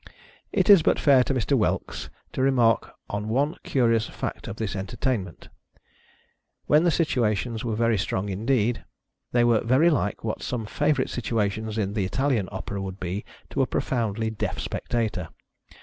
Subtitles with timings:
[0.51, 1.55] It is but fair to Mr.
[1.55, 5.49] Whelks to remark on one curious fact in this entertainment.
[6.65, 8.79] When the situations were very THE AMUSEMENTS OF THE PEOPLE.
[9.29, 12.49] 1711 strong indeed, they were very like what some favorite situ ations in the Italian
[12.51, 15.29] Opera would be to a profoundly deaf spectator.